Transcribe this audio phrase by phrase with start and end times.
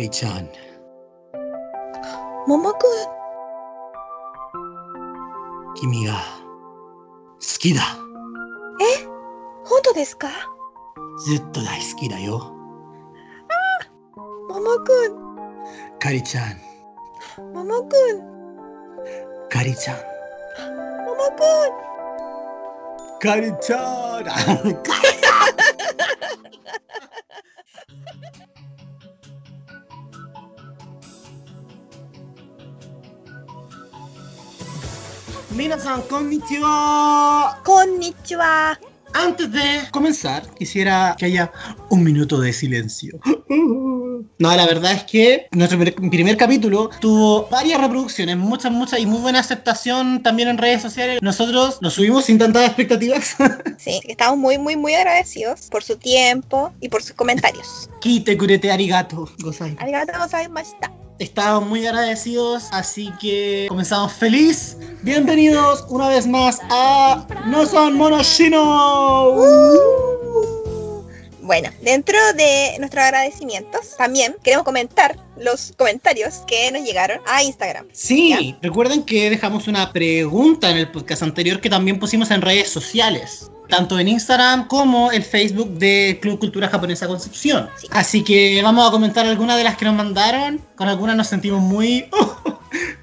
[0.00, 0.48] Kari-chan.
[2.46, 2.88] 桃くん。
[5.74, 6.20] 君が好
[7.58, 7.82] きだ。
[9.66, 10.28] 本当ですか？
[11.26, 12.50] ずっと大好きだよ。
[14.48, 15.20] 桃くん。
[15.98, 16.56] カリちゃん、
[17.52, 18.22] 桃くん。
[19.50, 19.96] カリちゃん、
[21.04, 21.30] 桃く
[23.18, 23.20] ん。
[23.20, 24.24] カリちゃん。
[35.56, 37.58] Minasan, konnichiwa.
[37.64, 38.78] Konnichiwa.
[39.12, 41.50] Antes de comenzar, quisiera que haya
[41.88, 43.18] un minuto de silencio.
[44.38, 49.18] No, la verdad es que nuestro primer capítulo tuvo varias reproducciones, muchas, muchas y muy
[49.18, 51.20] buena aceptación también en redes sociales.
[51.22, 53.36] Nosotros nos subimos sin tantas expectativas.
[53.78, 57.88] Sí, estamos muy, muy, muy agradecidos por su tiempo y por sus comentarios.
[58.02, 59.74] Kite kurete arigato gozai.
[59.80, 60.92] Arigato gozai mashita.
[61.20, 64.78] Estamos muy agradecidos, así que comenzamos feliz.
[65.02, 69.36] Bienvenidos una vez más a No son monoshino.
[71.42, 77.86] Bueno, dentro de nuestros agradecimientos, también queremos comentar los comentarios que nos llegaron a Instagram.
[77.92, 82.70] Sí, recuerden que dejamos una pregunta en el podcast anterior que también pusimos en redes
[82.70, 83.50] sociales.
[83.70, 87.68] Tanto en Instagram como el Facebook de Club Cultura Japonesa Concepción.
[87.76, 87.86] Sí.
[87.90, 90.60] Así que vamos a comentar algunas de las que nos mandaron.
[90.76, 92.06] Con algunas nos sentimos muy,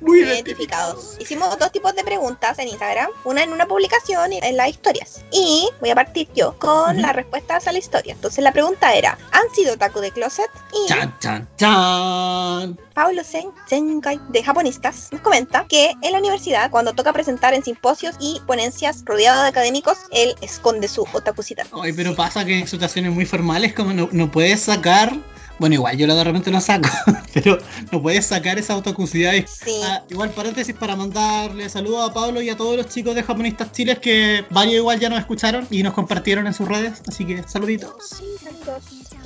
[0.08, 1.18] muy identificados.
[1.20, 5.26] Hicimos dos tipos de preguntas en Instagram, una en una publicación y en las historias.
[5.32, 8.14] Y voy a partir yo con las respuestas a la historia.
[8.14, 10.50] Entonces la pregunta era, ¿han sido otaku de closet?
[10.74, 12.78] Y Chan, chan, chan.
[12.94, 17.64] Paulo Sen Senkai de Japonistas nos comenta que en la universidad, cuando toca presentar en
[17.64, 21.68] simposios y ponencias rodeado de académicos, él esconde su otakucidad.
[21.84, 25.14] Ay, pero pasa que en situaciones muy formales como no, no puedes sacar...
[25.60, 26.88] Bueno, igual yo de repente lo saco,
[27.34, 27.58] pero
[27.92, 29.34] no puedes sacar esa autocusidad.
[29.34, 29.80] y- Sí.
[29.84, 33.72] Ah, igual paréntesis para mandarle saludos a Pablo y a todos los chicos de Japonistas
[33.72, 37.44] Chiles que varios igual ya nos escucharon y nos compartieron en sus redes, así que
[37.48, 38.22] saluditos.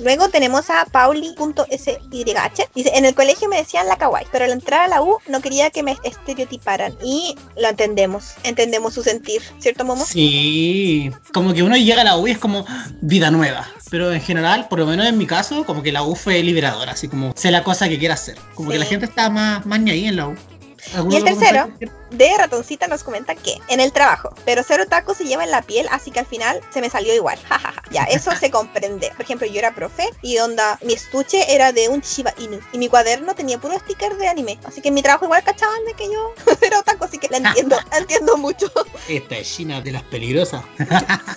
[0.00, 1.98] Luego tenemos a Pauli.syh.
[2.74, 5.40] Dice, en el colegio me decían la kawaii, pero al entrar a la U no
[5.40, 6.96] quería que me estereotiparan.
[7.04, 10.04] Y lo entendemos, entendemos su sentir, ¿cierto, Momo?
[10.04, 12.64] Sí, como que uno llega a la U y es como
[13.00, 16.16] vida nueva, pero en general, por lo menos en mi caso, como que la U
[16.16, 18.80] fue liberadora, así como sé la cosa que quiera hacer, como que Sí.
[18.80, 20.34] la gente está más, más ahí en la U.
[20.94, 21.70] ¿Algún Y el tercero,
[22.10, 25.60] de Ratoncita nos comenta que en el trabajo, pero ser otaku se lleva en la
[25.60, 27.38] piel, así que al final se me salió igual.
[27.48, 27.82] jajaja.
[27.90, 29.10] ya, eso se comprende.
[29.14, 32.78] Por ejemplo, yo era profe y onda, mi estuche era de un Shiba Inu y
[32.78, 34.58] mi cuaderno tenía puro sticker de anime.
[34.64, 36.32] Así que en mi trabajo igual cachaban de que yo
[36.62, 38.72] era otaku, así que la entiendo, la entiendo mucho.
[39.06, 40.64] Esta es China de las peligrosas.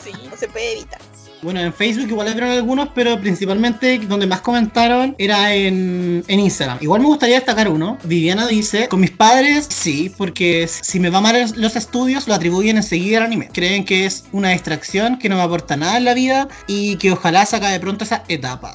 [0.04, 1.02] sí, no se puede evitar.
[1.42, 6.80] Bueno, en Facebook igual vieron algunos, pero principalmente donde más comentaron era en, en Instagram.
[6.82, 7.98] Igual me gustaría destacar uno.
[8.04, 12.78] Viviana dice, con mis padres sí, porque si me va mal los estudios lo atribuyen
[12.78, 13.50] enseguida al anime.
[13.52, 17.12] Creen que es una distracción, que no me aporta nada en la vida y que
[17.12, 18.74] ojalá se acabe pronto esa etapa.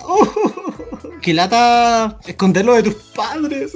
[1.22, 3.72] que lata esconderlo de tus padres.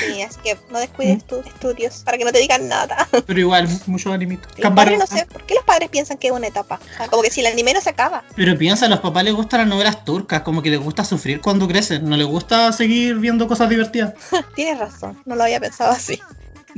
[0.00, 3.08] Sí, así que no descuides tus estudios para que no te digan nada.
[3.26, 4.52] Pero igual, muchos animitos.
[4.58, 6.80] Los padres no sé, ¿por qué los padres piensan que es una etapa?
[6.94, 8.24] O sea, como que si el anime no se acaba.
[8.34, 11.40] Pero piensa, a los papás les gustan las novelas turcas, como que les gusta sufrir
[11.40, 14.14] cuando crecen, no les gusta seguir viendo cosas divertidas.
[14.54, 16.20] Tienes razón, no lo había pensado así.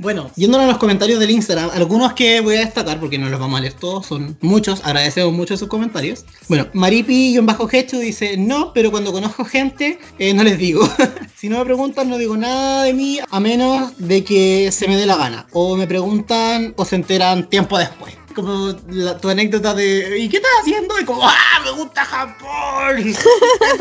[0.00, 3.40] Bueno, yéndonos a los comentarios del Instagram, algunos que voy a destacar porque no los
[3.40, 6.24] vamos a leer todos, son muchos, agradecemos mucho sus comentarios.
[6.46, 10.88] Bueno, Maripi-Hecho dice, no, pero cuando conozco gente, eh, no les digo.
[11.36, 14.96] si no me preguntan, no digo nada de mí, a menos de que se me
[14.96, 15.46] dé la gana.
[15.52, 18.14] O me preguntan o se enteran tiempo después.
[18.36, 20.94] Como tu anécdota de, ¿y qué estás haciendo?
[21.00, 22.98] Y como, ¡ah, me gusta Japón!
[23.08, 23.20] Eso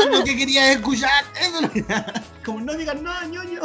[0.04, 1.26] es lo que quería escuchar.
[1.40, 1.86] Eso es lo que-
[2.44, 3.62] Como no digan nada, ñoño.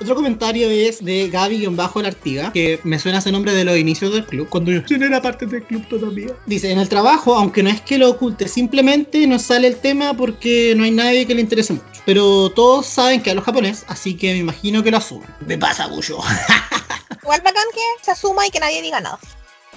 [0.00, 4.24] Otro comentario es de Gaby-La Artiga, que me suena ese nombre de los inicios del
[4.24, 6.28] club, cuando yo no era parte del club todavía.
[6.46, 10.14] Dice, en el trabajo, aunque no es que lo oculte, simplemente no sale el tema
[10.14, 11.84] porque no hay nadie que le interese mucho.
[12.06, 15.28] Pero todos saben que hablo japonés, así que me imagino que lo asumen.
[15.46, 16.18] Me pasa mucho.
[17.22, 19.18] Igual bacán que se asuma y que nadie diga nada.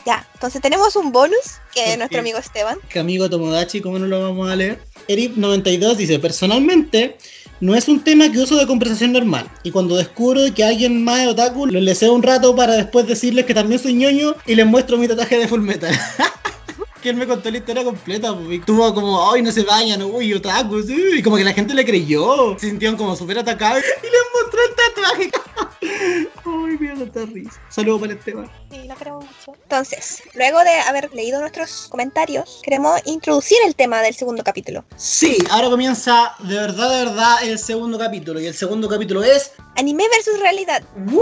[0.05, 2.77] Ya, entonces tenemos un bonus que ¿Por es nuestro amigo Esteban.
[2.89, 4.79] que amigo Tomodachi, ¿cómo no lo vamos a leer?
[5.07, 7.17] Erip92 dice, personalmente,
[7.61, 9.49] no es un tema que uso de conversación normal.
[9.63, 13.45] Y cuando descubro que alguien más es otaku, lo leseo un rato para después decirles
[13.45, 15.95] que también soy ñoño y les muestro mi tatuaje de Full Metal.
[17.01, 20.01] que él me contó la historia completa, pues, y tuvo como, ay, no se vayan,
[20.03, 23.83] uy, otaku, sí", y como que la gente le creyó, se sintieron como súper atacados,
[24.03, 26.29] y les mostró el tatuaje.
[26.51, 27.61] Ay, mi dio tanta risa.
[27.69, 28.51] Saludos para Esteban.
[28.69, 29.59] Sí, la queremos mucho.
[29.61, 34.83] Entonces, luego de haber leído nuestros comentarios, queremos introducir el tema del segundo capítulo.
[34.95, 38.39] Sí, ahora comienza de verdad, de verdad el segundo capítulo.
[38.39, 39.53] Y el segundo capítulo es.
[39.77, 40.83] Anime versus realidad.
[41.07, 41.21] ¡Woo!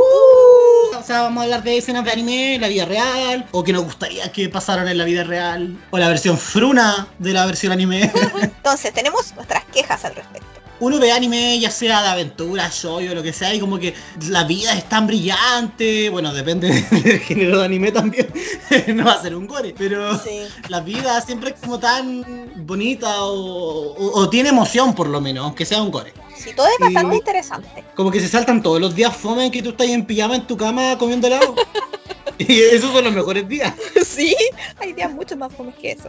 [0.97, 3.73] O sea, vamos a hablar de escenas de anime en la vida real, o que
[3.73, 7.71] nos gustaría que pasaran en la vida real, o la versión fruna de la versión
[7.71, 8.11] anime.
[8.41, 10.58] Entonces, tenemos nuestras quejas al respecto.
[10.81, 13.93] Uno ve anime, ya sea de aventura, shoyo, lo que sea, y como que
[14.29, 16.09] la vida es tan brillante.
[16.09, 18.27] Bueno, depende del género de anime también.
[18.95, 20.41] no va a ser un gore, pero Sí.
[20.69, 22.23] la vida siempre es como tan
[22.65, 26.13] bonita o, o- o tiene emoción, por lo menos, aunque sea un gore.
[26.37, 27.83] Sí, todo es bastante interesante.
[27.95, 30.47] Como que se saltan todos los días fome en que tú estás en pijama en
[30.47, 31.53] tu cama comiendo helado.
[32.37, 33.73] y esos son los mejores días.
[34.05, 34.33] sí,
[34.79, 36.07] hay días mucho más fomes que eso.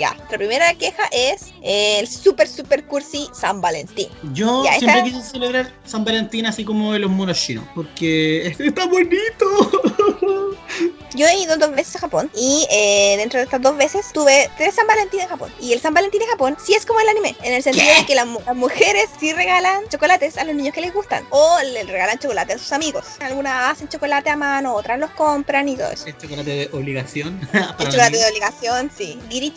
[0.00, 4.08] Ya, nuestra primera queja es el super, super cursi San Valentín.
[4.32, 8.46] Yo Ya, siempre esta- quise celebrar San Valentín así como de los monos chinos, porque
[8.46, 9.44] es- está bonito.
[11.14, 14.48] Yo he ido dos veces a Japón y eh, dentro de estas dos veces tuve
[14.56, 15.52] tres San Valentín en Japón.
[15.60, 18.00] Y el San Valentín en Japón sí es como el anime, en el sentido ¿Qué?
[18.00, 21.26] de que las, mu- las mujeres sí regalan chocolates a los niños que les gustan
[21.30, 23.04] o le regalan chocolate a sus amigos.
[23.20, 26.06] Algunas hacen chocolate a mano, otras los compran y todo eso.
[26.06, 27.40] Es chocolate de obligación.
[27.52, 29.18] Para chocolate de obligación, sí.
[29.28, 29.52] Giri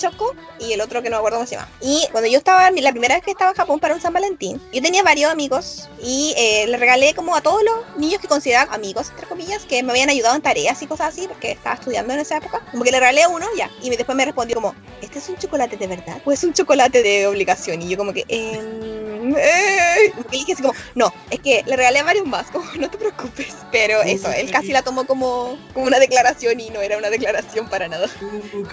[0.60, 1.70] Y el otro que no me acuerdo cómo se llama.
[1.82, 4.62] Y cuando yo estaba, la primera vez que estaba en Japón para un San Valentín,
[4.72, 8.74] yo tenía varios amigos y eh, le regalé como a todos los niños que consideraba
[8.74, 12.14] amigos, entre comillas, que me habían ayudado en tareas y cosas así, porque estaba estudiando
[12.14, 12.62] en esa época.
[12.72, 13.70] Como que le regalé a uno ya.
[13.82, 16.22] Y después me respondió como, ¿este es un chocolate de verdad?
[16.26, 17.82] ¿O es un chocolate de obligación?
[17.82, 21.76] Y yo como que, em, eh, como que dije así como, no, es que le
[21.76, 23.54] regalé a varios más, como no te preocupes.
[23.72, 27.68] Pero eso, él casi la tomó como, como una declaración y no era una declaración
[27.70, 28.08] para nada.
[28.22, 28.66] Uh.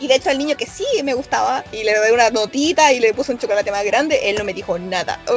[0.00, 3.00] Y de hecho al niño que sí me gustaba y le doy una notita y
[3.00, 5.20] le puse un chocolate más grande, él no me dijo nada.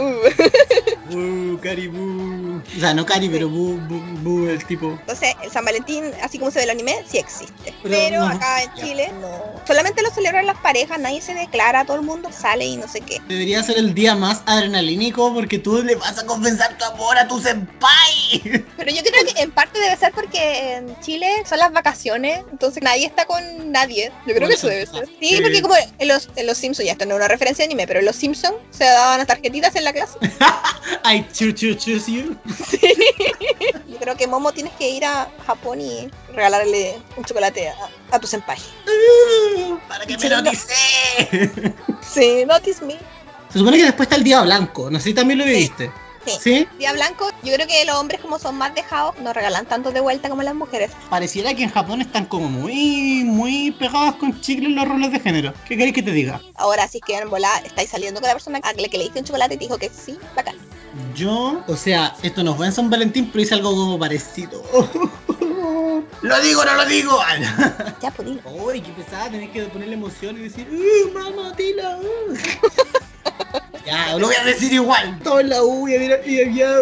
[1.11, 1.15] Uh.
[1.15, 2.61] Uh, cari, bu.
[2.75, 4.91] O sea, no cari, pero bu, bu, bu, el tipo.
[4.91, 7.73] Entonces, el San Valentín, así como se ve el anime, sí existe.
[7.83, 8.83] Pero Pero, no, acá en ya.
[8.83, 9.29] Chile no.
[9.67, 13.01] Solamente lo celebran las parejas, nadie se declara, todo el mundo sale y no sé
[13.01, 13.21] qué.
[13.27, 17.27] Debería ser el día más adrenalínico porque tú le vas a confesar tu amor a
[17.27, 18.41] tu senpai.
[18.77, 22.81] Pero yo creo que en parte debe ser porque en Chile son las vacaciones, entonces
[22.83, 24.11] nadie está con nadie.
[24.25, 25.05] Yo creo que eso debe ser.
[25.19, 25.39] Sí, sí.
[25.41, 27.87] porque como en los, en los Simpsons, ya esto no es una referencia de anime,
[27.87, 30.17] pero en los Simpsons se daban las tarjetitas en la clase.
[31.05, 32.37] I choo choo choose you.
[33.87, 37.75] Yo creo que Momo tienes que ir a Japón y regalarle un chocolate a,
[38.11, 38.57] a tu senpai.
[38.87, 40.41] Uh, para que me Sí, no.
[40.41, 40.67] notice.
[42.01, 42.97] Sí, notice me.
[43.51, 44.89] Se supone que después está el día blanco.
[44.89, 45.91] No sé si también lo viviste.
[46.25, 46.31] Sí.
[46.39, 46.67] ¿Sí?
[46.77, 50.01] Día blanco, yo creo que los hombres como son más dejados, no regalan tanto de
[50.01, 50.91] vuelta como las mujeres.
[51.09, 55.19] Pareciera que en Japón están como muy, muy pegados con chicle en los roles de
[55.19, 55.53] género.
[55.67, 56.39] ¿Qué queréis que te diga?
[56.55, 59.19] Ahora sí que en volada estáis saliendo con la persona a la que le diste
[59.19, 60.55] un chocolate y te dijo que sí, bacán.
[61.15, 64.63] Yo, o sea, esto no fue en San Valentín, pero hice algo como parecido.
[66.21, 67.17] ¿Lo digo no lo digo?
[68.01, 68.41] Ya, pues dilo.
[68.51, 71.97] Uy, qué pesada, tenés que ponerle emoción y decir, ¡Uh, mamá, dilo!
[71.97, 72.37] uh".
[73.85, 75.19] ya, lo voy a decir igual.
[75.23, 76.77] Todo en la U y había, y había.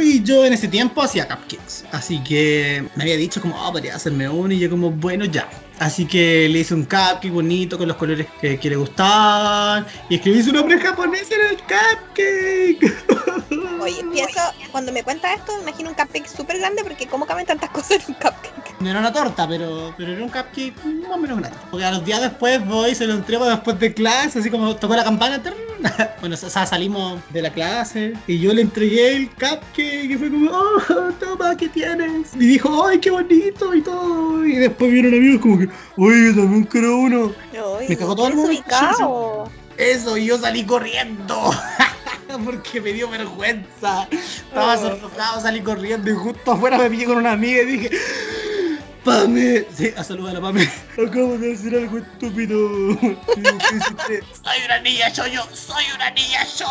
[0.00, 1.84] Y yo en ese tiempo hacía cupcakes.
[1.92, 4.52] Así que me había dicho como, oh, podría hacerme uno.
[4.52, 5.48] Y yo como, bueno, ya.
[5.82, 9.84] Así que le hice un cupcake bonito con los colores que, que le gustaban.
[10.08, 13.02] Y escribí su nombre japonés en el cupcake.
[13.82, 17.46] Oye, pienso, cuando me cuentas esto, me imagino un cupcake súper grande porque ¿cómo caben
[17.46, 18.80] tantas cosas en un cupcake?
[18.80, 21.58] No era una torta, pero, pero era un cupcake más o menos grande.
[21.68, 24.94] Porque a los días después voy, se lo entrego después de clase, así como tocó
[24.94, 25.42] la campana.
[26.20, 30.30] Bueno, o sea, salimos de la clase y yo le entregué el cupcake y fue
[30.30, 30.80] como, oh,
[31.18, 32.34] toma, ¿qué tienes?
[32.36, 34.44] Y dijo, ay, qué bonito y todo.
[34.46, 37.32] Y después vieron amigos como que, oye, yo también quiero uno.
[37.88, 38.52] Me cagó todo el mundo.
[39.76, 41.50] Eso, y yo salí corriendo.
[42.44, 44.08] Porque me dio vergüenza.
[44.10, 44.80] Estaba Oh.
[44.80, 47.90] sonrojado, salí corriendo y justo afuera me pillé con una amiga y dije,
[49.04, 50.68] Pame, sí, a saludar a la Pame.
[50.92, 52.68] Acabo de decir algo estúpido.
[53.00, 56.66] Soy una niña yo, soy una niña yo.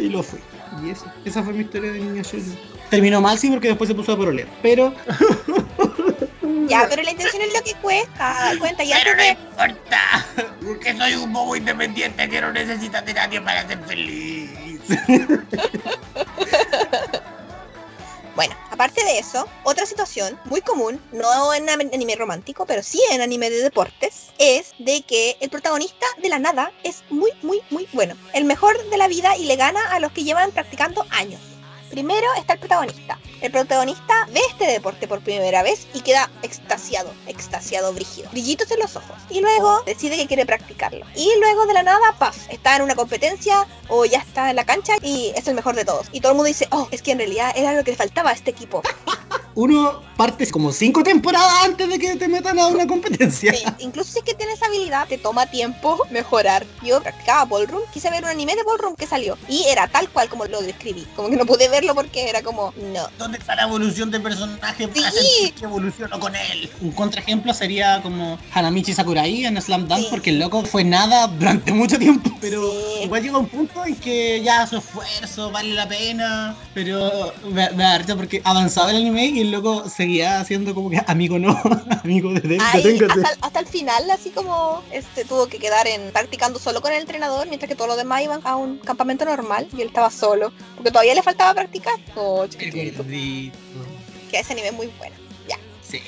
[0.00, 0.38] y lo fui.
[0.84, 2.38] Y eso, esa fue mi historia de niña yo.
[2.90, 4.48] Terminó mal, sí, porque después se puso a porolear.
[4.62, 4.94] Pero.
[6.68, 8.52] Ya, pero la intención es lo que cuesta.
[8.58, 10.26] Cuenta, ya Pero te no ve- importa,
[10.64, 14.50] porque soy un bobo independiente que no necesita de nadie para ser feliz.
[18.40, 23.20] Bueno, aparte de eso, otra situación muy común, no en anime romántico, pero sí en
[23.20, 27.86] anime de deportes, es de que el protagonista de la nada es muy, muy, muy
[27.92, 28.16] bueno.
[28.32, 31.49] El mejor de la vida y le gana a los que llevan practicando años.
[31.90, 33.18] Primero está el protagonista.
[33.40, 38.30] El protagonista ve este deporte por primera vez y queda extasiado, extasiado, brígido.
[38.30, 39.16] Brillitos en los ojos.
[39.28, 41.04] Y luego decide que quiere practicarlo.
[41.16, 44.64] Y luego de la nada, paf, está en una competencia o ya está en la
[44.64, 46.06] cancha y es el mejor de todos.
[46.12, 48.30] Y todo el mundo dice, oh, es que en realidad era lo que le faltaba
[48.30, 48.82] a este equipo.
[49.64, 53.52] Uno parte como cinco temporadas antes de que te metan a una competencia.
[53.52, 56.64] Sí, incluso si es que tienes habilidad, te toma tiempo mejorar.
[56.82, 60.30] Yo practicaba ballroom, quise ver un anime de ballroom que salió y era tal cual
[60.30, 61.06] como lo describí.
[61.14, 63.06] Como que no pude verlo porque era como, no.
[63.18, 65.18] ¿Dónde está la evolución del personaje para Sí.
[65.18, 66.70] sentir que evoluciono con él?
[66.80, 70.06] Un contraejemplo sería como Hanamichi Sakurai en Slam Dunk, Sí.
[70.08, 72.30] porque el loco fue nada durante mucho tiempo.
[72.40, 73.04] Pero Sí.
[73.04, 76.56] igual llega un punto en que ya su esfuerzo vale la pena.
[76.72, 81.00] Pero me, me da porque avanzaba el anime y el loco seguía haciendo como que
[81.06, 81.60] amigo no,
[82.04, 86.80] amigo de hasta, hasta el final, así como este tuvo que quedar en practicando solo
[86.80, 89.88] con el entrenador, mientras que todos los demás iban a un campamento normal y él
[89.88, 91.94] estaba solo, porque todavía le faltaba practicar.
[92.14, 92.46] Oh.
[92.48, 95.16] Que ese anime es muy bueno.
[95.48, 95.56] Ya.
[95.82, 96.00] Sí,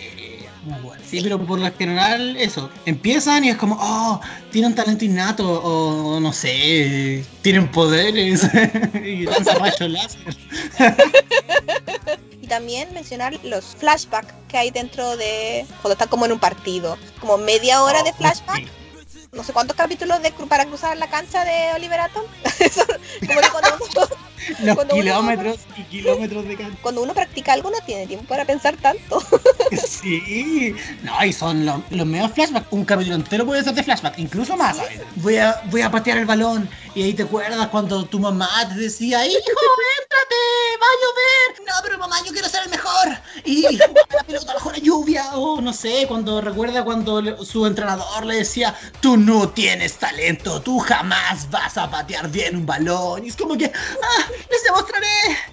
[0.65, 1.03] muy bueno.
[1.05, 2.71] Sí, pero por lo general, eso.
[2.87, 4.21] Empiezan y es como, oh,
[4.53, 8.49] tienen talento innato, o no sé, tienen poderes,
[9.05, 10.37] y lanzan rayos láser.
[12.53, 17.39] También mencionar los flashbacks que hay dentro de cuando están como en un partido, como
[17.39, 18.67] media hora de flashback.
[19.33, 22.25] No sé cuántos capítulos de para cruzar la cancha de Oliver Atom.
[22.59, 22.85] Eso,
[23.27, 24.07] como que cuando uno,
[24.65, 26.79] Los Cuando uno- kilómetros y kilómetros de cancha.
[26.83, 29.23] cuando uno practica algo no tiene tiempo para pensar tanto.
[29.87, 32.67] Sí, no, y son los, los medios flashbacks.
[32.73, 34.77] Un capítulo entero puede ser de flashback, incluso más.
[35.17, 38.75] Voy a, voy a patear el balón y ahí te acuerdas cuando tu mamá te
[38.75, 41.67] decía, hijo, éntrate, a llover.
[41.67, 43.09] No, pero mamá, yo quiero ser el mejor.
[43.45, 45.31] Y la pelota bajo la lluvia.
[45.35, 50.79] O no sé, cuando recuerda cuando su entrenador le decía, tú no tienes talento, tú
[50.79, 53.25] jamás vas a patear bien un balón.
[53.25, 55.07] Y es como que, ah, les demostraré.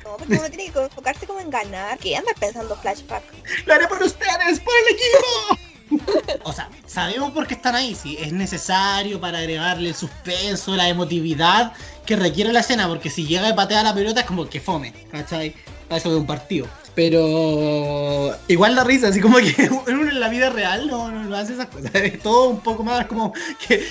[0.04, 1.98] No, porque uno tiene que enfocarse como en ganar.
[2.00, 3.24] que andar pensando flashback?
[3.66, 5.70] ¡Lo haré por ustedes, por el equipo!
[6.44, 10.88] o sea, sabemos por qué están ahí, sí, es necesario para agregarle el suspenso, la
[10.88, 11.74] emotividad
[12.10, 14.92] que requiere la escena, porque si llega y patea la pelota es como que fome,
[15.12, 15.54] ¿cachai?
[15.88, 16.66] Para eso de un partido.
[17.00, 21.36] Pero igual la risa, así como que uno en la vida real no, no, no
[21.38, 21.96] hace esas cosas.
[21.96, 23.32] Es todo un poco más como
[23.66, 23.86] que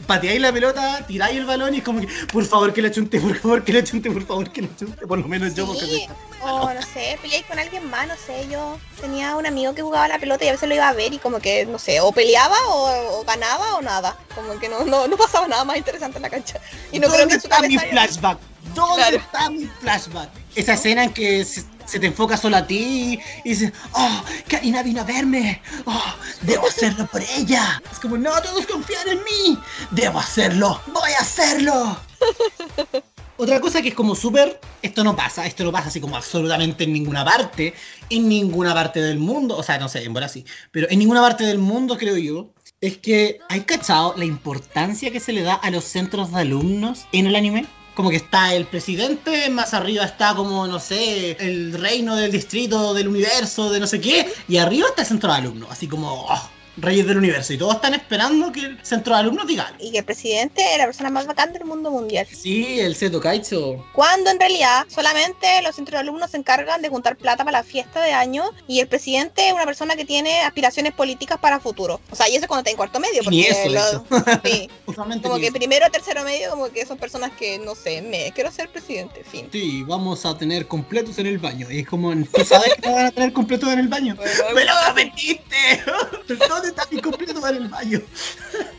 [0.06, 3.20] pateáis la pelota, tiráis el balón y es como que por favor que le chunte,
[3.20, 5.80] por favor que le chunte, por favor que le chunte, por lo menos yo porque
[5.84, 6.06] Sí.
[6.06, 9.82] soy O no sé, peleáis con alguien más, no sé, yo tenía un amigo que
[9.82, 12.00] jugaba la pelota y a veces lo iba a ver y como que, no sé,
[12.00, 14.16] o peleaba o, o ganaba o nada.
[14.34, 16.58] Como que no, no, no pasaba nada más interesante en la cancha.
[16.90, 18.38] Y no creo ¿Dónde que en su está mi flashback?
[18.74, 19.16] ¿Dónde Claro.
[19.18, 20.30] está mi flashback?
[20.54, 24.82] Esa escena en que se, se te enfoca solo a ti y dices, oh, Karina
[24.82, 27.82] vino a verme, oh, debo hacerlo por ella.
[27.90, 29.58] Es como, no, todos confían en mí,
[29.90, 31.98] debo hacerlo, voy a hacerlo.
[33.36, 36.84] Otra cosa que es como súper, esto no pasa, esto no pasa así como absolutamente
[36.84, 37.74] en ninguna parte,
[38.10, 41.44] en ninguna parte del mundo, o sea, no sé, en Brasil, pero en ninguna parte
[41.44, 45.70] del mundo creo yo, es que hay cachado la importancia que se le da a
[45.70, 47.66] los centros de alumnos en el anime.
[47.94, 52.94] Como que está el presidente, más arriba está como, no sé, el reino del distrito,
[52.94, 56.08] del universo, de no sé qué, y arriba está el centro de alumnos, así como,
[56.12, 59.78] oh, reyes del universo, y todos están esperando que el centro de alumnos diga algo.
[59.84, 62.26] Y que el presidente es la persona más bacán del mundo mundial.
[62.32, 63.84] Sí, el Seto Kaicho.
[63.92, 67.64] Cuando en realidad solamente los centros de alumnos se encargan de juntar plata para la
[67.64, 72.00] fiesta de año y el presidente es una persona que tiene aspiraciones políticas para futuro.
[72.10, 73.20] O sea, y eso cuando está en cuarto medio.
[73.22, 74.70] Ni porque eso, de lo- sí,
[75.22, 75.54] como ni que eso.
[75.54, 79.48] primero, tercero medio, como que son personas que, no sé, me quiero ser presidente, fin.
[79.52, 81.70] Sí, vamos a tener completos en el baño.
[81.70, 84.16] Y es como, ¿tú sabes que no van a tener completos en el baño?
[84.52, 86.70] Bueno, ¡Me lo algunos, prometiste!
[86.70, 88.00] ¿Dónde está mi completo en el baño?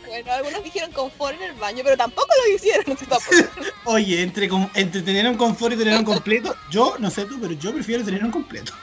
[0.07, 2.97] bueno, algunos dijeron confort en el baño, pero tampoco lo hicieron.
[3.85, 7.53] Oye, entre, entre tener un confort y tener un completo, yo, no sé tú, pero
[7.53, 8.73] yo prefiero tener un completo.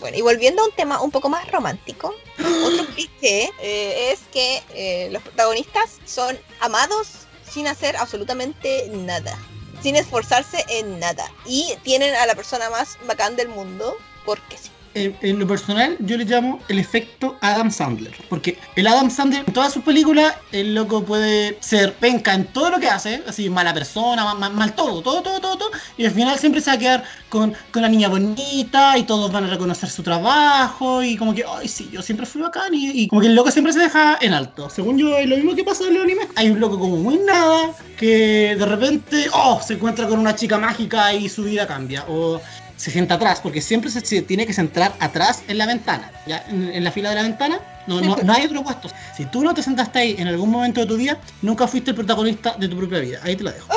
[0.00, 4.62] Bueno, y volviendo a un tema un poco más romántico, otro cliché eh, es que
[4.74, 9.34] eh, los protagonistas son amados sin hacer absolutamente nada,
[9.82, 14.73] sin esforzarse en nada, y tienen a la persona más bacán del mundo porque sí.
[14.94, 18.14] En, en lo personal, yo le llamo el efecto Adam Sandler.
[18.28, 22.70] Porque el Adam Sandler, en todas sus películas, el loco puede ser penca en todo
[22.70, 25.70] lo que hace, así, mala persona, ma- ma- mal, todo, todo, todo, todo, todo.
[25.96, 29.32] Y al final siempre se va a quedar con, con la niña bonita y todos
[29.32, 31.02] van a reconocer su trabajo.
[31.02, 32.72] Y como que, ay, sí, yo siempre fui bacán.
[32.72, 34.70] Y, y como que el loco siempre se deja en alto.
[34.70, 36.28] Según yo, es lo mismo que pasa en los animes.
[36.36, 40.56] Hay un loco como muy nada que de repente, oh, se encuentra con una chica
[40.58, 42.04] mágica y su vida cambia.
[42.08, 42.40] O
[42.76, 46.44] se sienta atrás, porque siempre se, se tiene que centrar atrás en la ventana, ¿ya?
[46.48, 47.60] En, en la fila de la ventana.
[47.86, 48.88] No, no, no hay otro puesto.
[49.14, 51.96] Si tú no te sentaste ahí en algún momento de tu vida, nunca fuiste el
[51.96, 53.18] protagonista de tu propia vida.
[53.22, 53.68] Ahí te la dejo.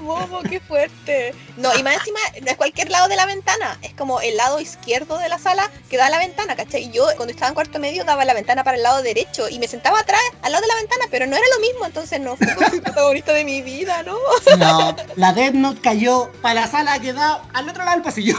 [0.00, 1.34] Momo, qué fuerte.
[1.56, 4.60] No, y más encima, no es cualquier lado de la ventana, es como el lado
[4.60, 6.84] izquierdo de la sala que da a la ventana, ¿cachai?
[6.84, 9.58] Y yo cuando estaba en cuarto medio daba la ventana para el lado derecho y
[9.58, 12.36] me sentaba atrás, al lado de la ventana, pero no era lo mismo, entonces no
[12.36, 14.18] fue como el protagonista de mi vida, ¿no?
[14.56, 18.36] No, la Death Note cayó para la sala que da al otro lado del pasillo.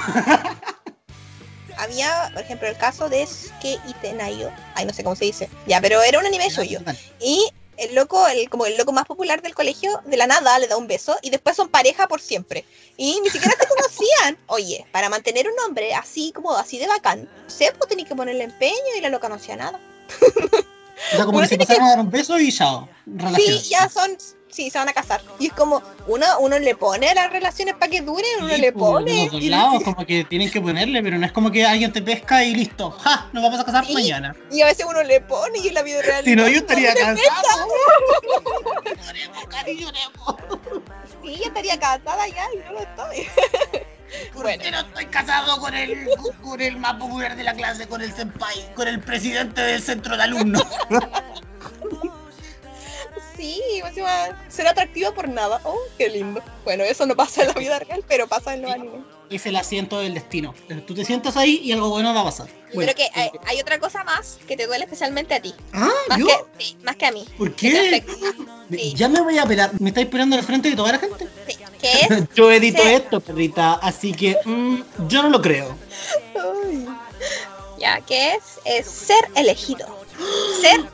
[1.78, 5.82] Había, por ejemplo, el caso de Suke Itenayo, ay, no sé cómo se dice, ya,
[5.82, 6.80] pero era un anime suyo.
[7.20, 7.50] Y
[7.82, 10.78] el loco, el, como el loco más popular del colegio, de la nada le da
[10.78, 12.64] un beso y después son pareja por siempre.
[12.96, 14.38] Y ni siquiera se conocían.
[14.48, 18.16] Oye, para mantener un hombre así como así de bacán, no sé, pues tenía que
[18.16, 19.80] ponerle empeño y la loca no hacía nada.
[21.14, 22.88] O sea, como Uno que se pasaron a dar un beso y chao.
[23.08, 23.60] Relación.
[23.60, 24.16] Sí, ya son,
[24.52, 25.22] sí, se van a casar.
[25.40, 28.62] Y es como, uno, uno le pone a las relaciones para que duren, uno Sí,
[28.62, 29.24] le pues, pone.
[29.24, 32.02] los dos lados, como que tienen que ponerle, pero no es como que alguien te
[32.02, 32.92] pesca y listo.
[32.92, 33.30] ¡Ja!
[33.34, 34.36] Nos vamos a casar mañana.
[34.52, 36.24] Y a veces uno le pone y en la vida real.
[36.24, 37.18] Si no, yo estaría casado.
[38.86, 40.36] Lloremos, Cari, lloremos.
[41.24, 43.28] Sí, yo estaría casada ya y no lo estoy.
[44.34, 44.62] ¿Por Bueno.
[44.64, 46.06] qué no estoy casado con el,
[46.42, 50.18] con el más popular de la clase, con el senpai, con el presidente del centro
[50.18, 50.64] de alumnos?
[53.42, 55.60] Sí, encima ser atractivo por nada.
[55.64, 56.44] Oh, qué lindo.
[56.64, 59.02] Bueno, eso no pasa en la vida real, pero pasa en los animes.
[59.32, 60.54] Es el asiento del destino.
[60.86, 62.48] Tú te sientas ahí y algo bueno va a pasar.
[62.76, 65.56] Bueno, creo que hay, eh, hay otra cosa más que te duele especialmente a ti.
[65.74, 66.28] Ah, Más ¿yo?
[66.28, 67.26] que, sí, más que a mí.
[67.36, 68.78] ¿Por ¿Qué qué?
[68.78, 68.94] Sí.
[68.96, 69.72] Ya me voy a pelar.
[69.80, 71.28] ¿Me estáis peleando al frente de toda la gente?
[71.48, 72.90] Sí, que es Yo edito Sí.
[72.90, 75.76] esto, perrita, así que mm, yo no lo creo.
[76.36, 76.86] Ay.
[77.80, 78.60] Ya, ¿qué es?
[78.66, 80.01] Es ser elegido.
[80.62, 80.86] Ser el,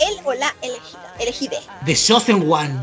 [0.00, 1.14] el o la elegida.
[1.18, 1.58] Elegide.
[1.86, 2.74] The Chosen One.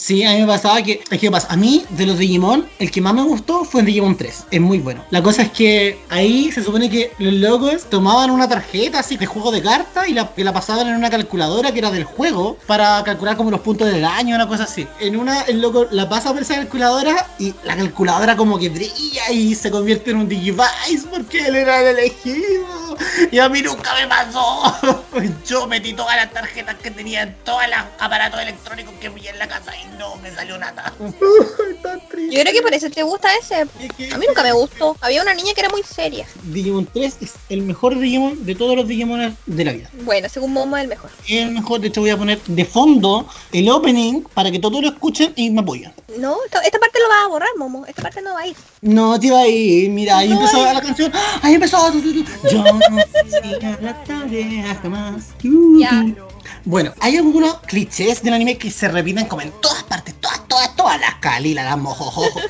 [0.00, 0.24] Sí.
[0.24, 1.02] A mí me pasaba que.
[1.10, 3.86] Es que pasa, a mí, de los Digimon, el que más me gustó fue en
[3.86, 4.46] Digimon 3.
[4.50, 5.04] Es muy bueno.
[5.10, 9.26] La cosa es que ahí se supone que los locos tomaban una tarjeta así de
[9.26, 12.56] juego de cartas y la, y la pasaban en una calculadora que era del juego
[12.66, 14.88] para calcular como los puntos del daño, una cosa así.
[15.00, 19.30] En una, el loco la pasa por esa calculadora y la calculadora como que brilla
[19.30, 22.96] y se convierte en un Digivice porque él era el elegido.
[23.30, 24.78] Y a mí nunca me pasó.
[25.46, 29.38] Yo metí todas las tarjetas que tenía en todos los aparatos electrónicos que vi en
[29.38, 30.56] la casa no me salió
[32.10, 32.36] triste.
[32.36, 33.62] Yo creo que por eso te gusta ese.
[33.62, 34.96] A mí nunca me gustó.
[35.00, 36.26] Había una niña que era muy seria.
[36.44, 39.90] Digimon 3 es el mejor Digimon de todos los Digimon de la vida.
[40.02, 41.10] Bueno, según Momo es el mejor.
[41.26, 44.80] Es el mejor, de hecho voy a poner de fondo el opening para que todos
[44.82, 45.92] lo escuchen y me apoyen.
[46.18, 47.86] No, esta, esta parte lo vas a borrar, Momo.
[47.86, 48.56] Esta parte no va a ir.
[48.82, 50.74] No te va a ir, mira, ahí No, empezó ay.
[50.74, 51.40] la canción, ¡Ah!
[51.42, 51.92] ahí empezó.
[52.50, 52.80] Yo no
[53.28, 55.24] sería la tarea jamás.
[55.78, 56.04] Ya.
[56.64, 60.76] Bueno, hay algunos clichés del anime que se repiten como en todas partes, todas, todas,
[60.76, 62.40] todas las calilas, las mojojojo.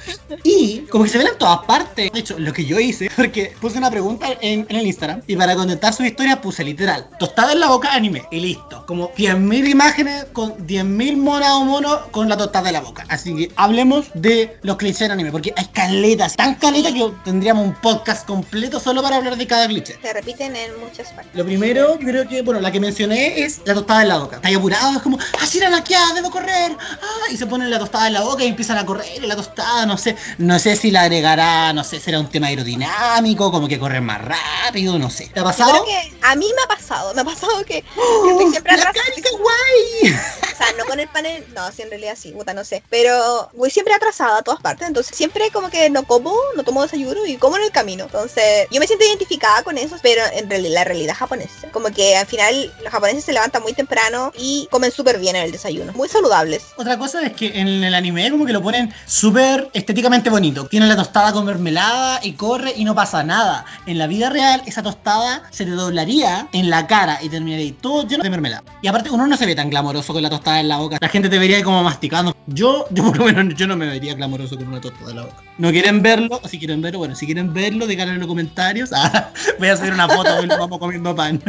[0.43, 2.11] Y como que se ven en todas partes.
[2.13, 5.37] De hecho, lo que yo hice, porque puse una pregunta en, en el Instagram y
[5.37, 8.85] para contestar su historia puse literal, tostada en la boca anime y listo.
[8.87, 13.05] Como 10.000 imágenes con 10.000 monas o monos con la tostada en la boca.
[13.09, 17.67] Así que hablemos de los clichés del anime, porque hay caletas, tan caletas que tendríamos
[17.67, 19.99] un podcast completo solo para hablar de cada cliché.
[20.01, 21.35] Se repiten en muchas partes.
[21.35, 24.37] Lo primero, creo que, bueno, la que mencioné es la tostada en la boca.
[24.37, 25.83] Está ahí apurado, es como, así era la
[26.15, 26.77] debo correr.
[26.81, 29.23] Ah, y se ponen la tostada en la boca y empiezan a correr.
[29.25, 33.51] La tostada, no sé, no sé si la agregará, no sé, será un tema aerodinámico,
[33.53, 35.27] como que corren más rápido, no sé.
[35.33, 35.71] ¿Te ha Yo pasado?
[35.71, 37.15] creo que a mí me ha pasado.
[37.15, 38.95] Me ha pasado que yo estoy siempre ¡La atrás.
[39.23, 40.15] Kawaii!
[40.53, 42.83] O sea, no con el panel, no, sí, en realidad sí, puta, no sé.
[42.91, 46.83] Pero voy siempre atrasada a todas partes, entonces siempre como que no como, no tomo
[46.83, 48.05] desayuno y como en el camino.
[48.05, 51.69] Entonces, yo me siento identificada con eso, pero en realidad, la realidad japonesa.
[51.73, 55.45] Como que al final los japoneses se levantan muy temprano y comen súper bien en
[55.45, 56.63] el desayuno, muy saludables.
[56.77, 60.67] Otra cosa es que en el anime como que lo ponen súper estéticamente bonito.
[60.67, 63.65] Tiene la tostada con mermelada y corre y no pasa nada.
[63.87, 68.07] En la vida real esa tostada se te doblaría en la cara y terminaría todo
[68.07, 68.63] lleno de mermelada.
[68.83, 70.99] Y aparte uno no se ve tan glamoroso con la tostada en la boca.
[71.01, 72.37] La gente te vería como masticando.
[72.47, 75.23] Yo, yo por lo menos yo no me vería glamoroso con una tostada en la
[75.23, 75.37] boca.
[75.57, 76.39] ¿No quieren verlo?
[76.43, 78.91] O si quieren verlo, bueno, si quieren verlo, díganlo en los comentarios.
[79.03, 81.43] Ah, voy a hacer una foto y nos vamos comiendo pan.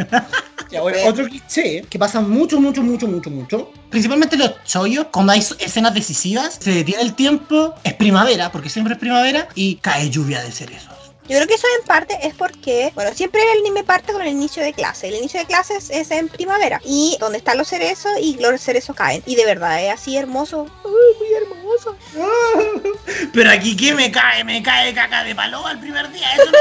[0.71, 3.71] Ya, bueno, otro cliché que pasa mucho, mucho, mucho, mucho, mucho.
[3.89, 8.93] Principalmente los chollos, cuando hay escenas decisivas, se detiene el tiempo, es primavera, porque siempre
[8.93, 11.00] es primavera, y cae lluvia de cerezos.
[11.29, 14.27] Yo creo que eso en parte es porque, bueno, siempre el anime parte con el
[14.29, 15.07] inicio de clase.
[15.07, 16.81] El inicio de clases es en primavera.
[16.83, 19.23] Y donde están los cerezos y los cerezos caen.
[19.25, 20.67] Y de verdad es así hermoso.
[20.83, 21.95] Ay, muy hermoso.
[23.33, 24.43] Pero aquí, ¿qué me cae?
[24.43, 26.51] Me cae caca de palo al primer día, eso me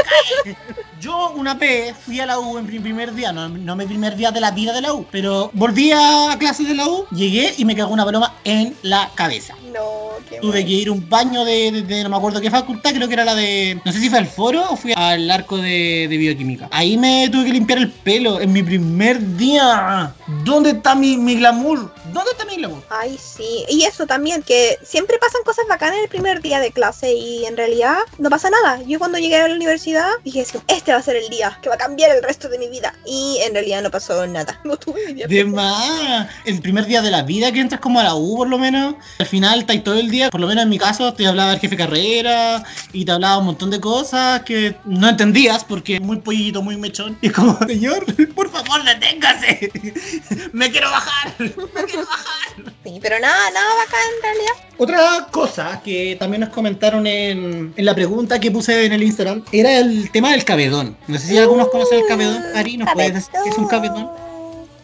[0.53, 0.57] cae.
[1.01, 4.15] Yo una vez fui a la U en mi primer día, no, no mi primer
[4.17, 7.55] día de la vida de la U, pero volví a clases de la U, llegué
[7.57, 9.55] y me cagó una paloma en la cabeza.
[9.73, 12.51] No, qué Tuve que ir a un baño de, de- de- no me acuerdo qué
[12.51, 15.31] facultad, creo que era la de, no sé si fue al foro o fui al
[15.31, 16.69] arco de, bioquímica.
[16.71, 20.13] Ahí me tuve que limpiar el pelo en mi primer día.
[20.45, 21.93] ¿Dónde está mi glamour?
[22.13, 22.83] ¿Dónde está mi glamour?
[22.91, 23.65] Ay, sí.
[23.69, 27.57] Y eso también, que siempre pasan cosas bacanas el primer día de clase y en
[27.57, 28.83] realidad no pasa nada.
[28.87, 31.77] Yo cuando llegué a la universidad dije, este va a ser el día que va
[31.77, 32.95] a cambiar el resto de mi vida.
[33.07, 34.61] Y en realidad no pasó nada.
[34.71, 35.27] No tuve mi día.
[35.27, 36.29] De más.
[36.45, 38.95] El primer día de la vida que entras como a la U, por lo menos.
[39.19, 41.59] Al final estáis todo el día, por lo menos en mi caso, te hablaba el
[41.59, 46.19] jefe de carrera y te hablaba un montón de cosas que no entendías porque muy
[46.19, 47.19] pollito, muy mechón.
[47.21, 49.71] Y es como, señor, Por favor, deténgase.
[50.53, 51.35] Me quiero bajar.
[51.39, 52.00] Me quiero bajar.
[52.85, 54.53] Sí, pero nada, nada bacán en realidad.
[54.79, 59.45] Otra cosa que también nos comentaron en, en la pregunta que puse en el Instagram
[59.53, 60.97] era el tema del cabedón.
[61.07, 62.43] No sé si algunos conocen el cabedón.
[62.55, 64.11] Ari, ¿nos puedes decir qué es un cabedón?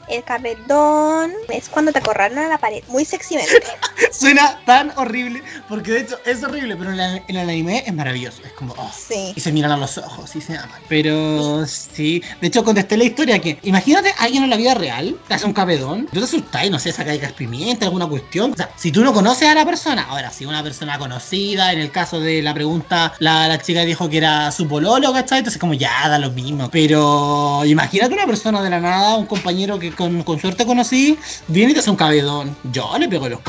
[0.09, 3.53] El cabedón es cuando te acorralan a la pared, muy sexymente.
[4.12, 7.92] Suena tan horrible, porque de hecho es horrible, pero en, la- en el anime es
[7.95, 8.42] maravilloso.
[8.45, 9.33] Es como, oh, Sí.
[9.35, 10.81] y se miran a los ojos y se aman.
[10.88, 15.16] Pero sí, de hecho contesté la historia que, imagínate a alguien en la vida real,
[15.29, 18.53] te hace un cabedón, tú te asustás y no sé, sacas gas pimienta, alguna cuestión.
[18.53, 21.81] O sea, si tú no conoces a la persona, ahora si una persona conocida, en
[21.81, 25.38] el caso de la pregunta, la, la chica dijo que era su pololo, ¿cachai?
[25.38, 26.71] Entonces como ya da lo mismo.
[26.71, 31.74] Pero imagínate una persona de la nada, un compañero que con, con suerte conocí, viene
[31.74, 32.56] te hace un cabedón.
[32.72, 33.40] Yo le pego los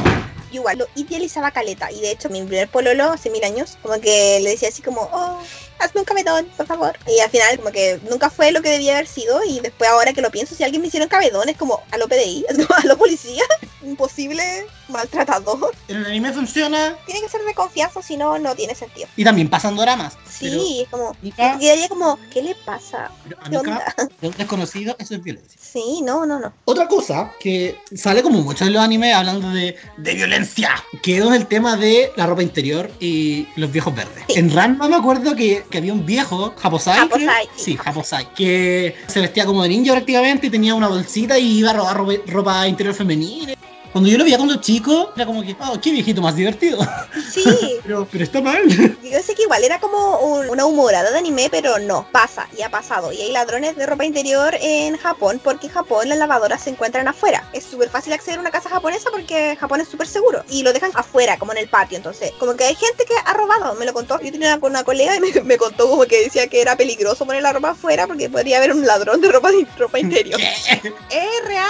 [0.52, 1.92] Yo igual lo idealizaba caleta.
[1.92, 5.02] Y de hecho, mi primer pololo hace mil años, como que le decía así como,
[5.14, 5.40] oh,
[5.80, 6.98] hazme un cabedón, por favor.
[7.08, 9.44] Y al final, como que nunca fue lo que debía haber sido.
[9.44, 11.98] Y después, ahora que lo pienso, si alguien me hiciera un cabedón, es como a
[11.98, 13.44] lo PDI, es como a lo policía,
[13.82, 14.44] un posible
[14.90, 15.74] maltratador.
[15.88, 19.08] En el anime funciona Tiene que ser de confianza, si no, no tiene sentido.
[19.16, 20.18] y también pasan doramas.
[20.30, 23.12] Sí, es como, Mica, yo quedaría como, ¿qué le pasa?
[23.28, 23.96] pero, ¿Qué onda?
[24.22, 25.60] de un desconocido, eso es violencia.
[25.62, 26.54] Sí, no, no, no.
[26.66, 30.72] Otra cosa que sale como mucho en los animes hablando de, De violencia.
[31.02, 34.24] que es el tema de la ropa interior y los viejos verdes.
[34.28, 34.40] Sí.
[34.40, 37.10] En Ranma me acuerdo que, que había un viejo, Japosai,
[37.56, 37.78] sí.
[37.78, 41.74] Japosai, que se vestía como de ninja prácticamente y tenía una bolsita y iba a
[41.74, 43.54] robar ropa interior femenina.
[43.92, 46.80] Cuando yo lo veía cuando chico, era como que, oh, qué viejito más divertido.
[47.32, 47.44] Sí,
[47.84, 48.62] pero, pero está mal.
[49.04, 52.62] yo sé que igual era como un- una humorada de anime, pero no, pasa y
[52.62, 53.12] ha pasado.
[53.12, 57.08] Y hay ladrones de ropa interior en Japón, porque en Japón las lavadoras se encuentran
[57.08, 57.48] afuera.
[57.54, 60.44] Es súper fácil acceder a una casa japonesa porque Japón es súper seguro.
[60.50, 61.98] Y lo dejan afuera, como en el patio.
[61.98, 64.20] Entonces, como que hay gente que ha robado, me lo contó.
[64.22, 67.26] Yo tenía una, una colega y me, me contó como que decía que era peligroso
[67.26, 70.40] poner la ropa afuera porque podría haber un ladrón de ropa, ropa interior.
[70.40, 70.94] ¿Qué?
[71.12, 71.68] Es real,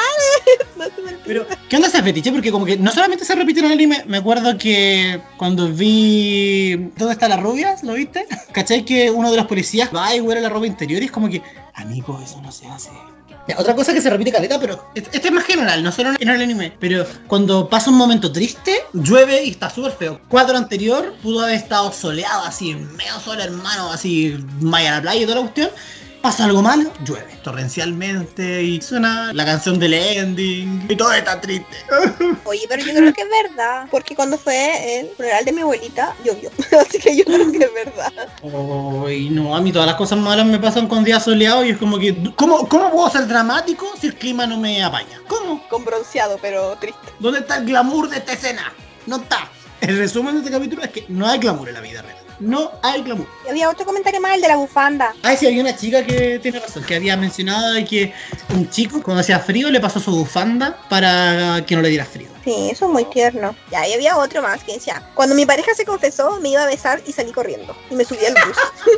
[0.75, 1.23] no se me olvida.
[1.25, 2.32] Pero, ¿qué onda ese fetiche?
[2.32, 6.91] Porque como que no solamente se repite en el anime, me acuerdo que cuando vi
[6.98, 7.76] ¿Dónde está la rubia?
[7.84, 8.26] ¿Lo viste?
[8.52, 11.30] ¿Cachai que uno de los policías va y huele la ropa interior y es como
[11.30, 11.41] que,
[11.74, 12.89] amigo, eso no se hace.
[13.58, 16.41] Otra cosa que se repite caleta, pero este es más general, no solo en el
[16.41, 16.74] anime.
[16.80, 20.22] Pero cuando pasa un momento triste, llueve y está súper feo.
[20.28, 25.22] Cuadro anterior pudo haber estado soleado, así, medio sol, hermano, así, vaya a la playa
[25.22, 25.70] y toda la cuestión.
[26.27, 31.77] Pasa algo malo, llueve torrencialmente y suena la canción del ending y todo está triste.
[32.43, 36.13] Oye, pero yo creo que es verdad, porque cuando fue el funeral de mi abuelita,
[36.25, 36.51] llovió.
[36.81, 38.11] Así que yo creo que es verdad.
[38.43, 41.77] Ay, no, a mí todas las cosas malas me pasan con días soleados y es
[41.77, 45.21] como que, ¿cómo, ¿cómo puedo ser dramático si el clima no me apaña?
[45.29, 45.65] ¿Cómo?
[45.69, 47.07] Con bronceado, pero triste.
[47.19, 48.73] ¿Dónde está el glamour de esta escena?
[49.05, 49.49] No está.
[49.79, 52.26] El resumen de este capítulo es que no hay glamour en la vida real.
[52.39, 53.28] No hay glamour.
[53.45, 55.13] Y había otro comentario más, el de la bufanda.
[55.23, 58.13] Ah, sí, había una chica que tiene razón, que había mencionado de que
[58.54, 62.37] un chico cuando hacía frío le pasó su bufanda para que no le diera frío.
[62.47, 63.53] Sí, eso es muy tierno.
[63.69, 66.65] Ya, y había otro más que decía, cuando mi pareja se confesó, me iba a
[66.65, 67.75] besar y salí corriendo.
[67.91, 68.57] Y me subí al bus.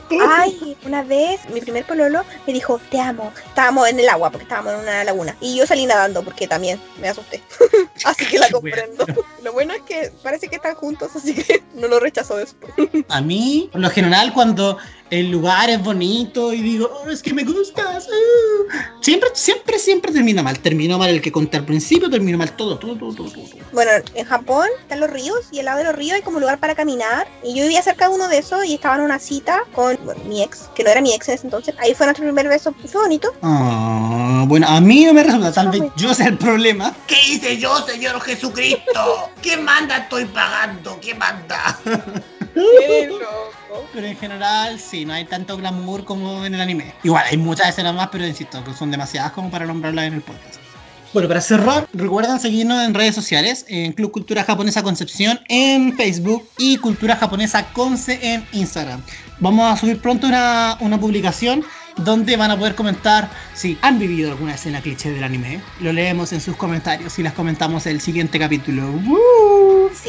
[0.30, 3.34] Ay, una vez, mi primer pololo me dijo, te amo.
[3.48, 5.36] Estábamos en el agua, porque estábamos en una laguna.
[5.42, 7.42] Y yo salí nadando, porque también me asusté.
[8.06, 9.08] así que la comprendo.
[9.42, 12.72] Lo bueno es que parece que están juntos, así que no lo rechazó después.
[13.10, 14.78] A mí, por lo general, cuando
[15.10, 20.12] el lugar es bonito y digo, oh, es que me gustas, uh", siempre, siempre, siempre
[20.12, 20.60] termina mal.
[20.60, 23.30] Terminó mal el que conté al principio, terminó mal todo, todo, todo, todo.
[23.32, 23.46] todo.
[23.72, 26.60] Bueno, en Japón están los ríos y al lado de los ríos hay como lugar
[26.60, 27.28] para caminar.
[27.44, 30.22] Y yo vivía cerca de uno de esos y estaba en una cita con bueno,
[30.26, 31.76] mi ex, que no era mi ex en ese entonces.
[31.80, 32.74] Ahí fue nuestro primer beso.
[32.86, 33.34] Fue bonito.
[33.42, 36.96] Ah, bueno, a mí no me resulta, tal vez yo sea el problema.
[37.08, 39.30] ¿Qué hice yo, Señor Jesucristo?
[39.42, 41.00] ¿Qué manda estoy pagando?
[41.02, 41.80] ¿Qué manda?
[43.94, 46.94] Pero en general, sí, no hay tanto glamour como en el anime.
[47.04, 50.22] Igual, hay muchas escenas más, pero insisto, que son demasiadas como para nombrarlas en el
[50.22, 50.60] podcast.
[51.12, 56.48] Bueno, para cerrar, recuerden seguirnos en redes sociales, en Club Cultura Japonesa Concepción en Facebook
[56.60, 59.02] y Cultura Japonesa Conce en Instagram.
[59.40, 61.66] Vamos a subir pronto una, una publicación
[61.98, 65.62] donde van a poder comentar si han vivido alguna escena cliché del anime.
[65.80, 68.92] Lo leemos en sus comentarios y las comentamos en el siguiente capítulo.
[68.92, 69.18] ¡Woo!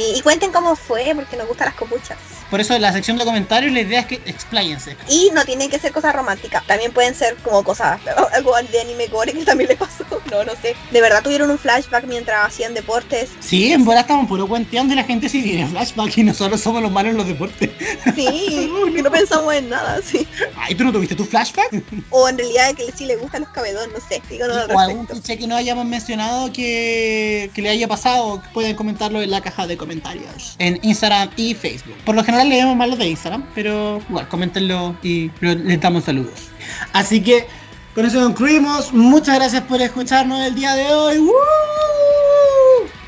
[0.02, 2.39] Y cuenten cómo fue, porque nos gustan las copuchas.
[2.50, 4.96] Por eso en la sección de comentarios la idea es que expláyense.
[5.08, 8.00] Y no tienen que ser cosas románticas, también pueden ser como cosas,
[8.32, 10.04] algo de anime gore que también le pasó.
[10.30, 10.76] No, no sé.
[10.92, 13.30] De verdad tuvieron un flashback mientras hacían deportes.
[13.40, 16.80] Sí, en verdad estaban puro cuenteando y la gente sí tiene flashback y nosotros somos
[16.82, 17.70] los malos en los deportes.
[18.14, 20.26] Sí, que no pensamos en nada, sí.
[20.56, 21.82] Ay, ¿tú no tuviste tu flashback?
[22.10, 24.22] O en realidad que sí le gustan los cabedón, no sé.
[24.28, 28.76] Díganos al o algún cliché que no hayamos mencionado que, que le haya pasado, pueden
[28.76, 31.96] comentarlo en la caja de comentarios en Instagram y Facebook.
[32.04, 36.48] Por lo general leemos más los de Instagram, pero igual, coméntenlo y les damos saludos.
[36.92, 37.46] Así que
[37.94, 38.92] con eso concluimos.
[38.92, 41.18] Muchas gracias por escucharnos el día de hoy.
[41.18, 41.34] ¡Woo!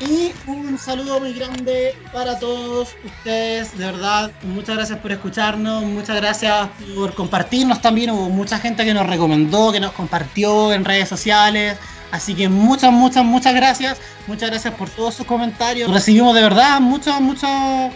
[0.01, 4.31] Y un saludo muy grande para todos ustedes, de verdad.
[4.43, 8.11] Muchas gracias por escucharnos, muchas gracias por compartirnos también.
[8.11, 11.77] Hubo mucha gente que nos recomendó, que nos compartió en redes sociales.
[12.13, 13.97] Así que muchas, muchas, muchas gracias.
[14.27, 15.91] Muchas gracias por todos sus comentarios.
[15.91, 17.47] Recibimos de verdad mucho, mucho,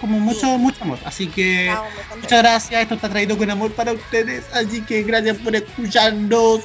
[0.02, 0.98] como mucho, mucho amor.
[1.06, 1.72] Así que
[2.16, 2.82] muchas gracias.
[2.82, 4.44] Esto está traído con amor para ustedes.
[4.56, 6.62] Así que gracias por escucharnos.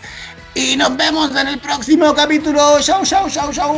[0.55, 2.81] Y nos vemos en el próximo capítulo.
[2.81, 3.77] Chau, chau, chau, chau.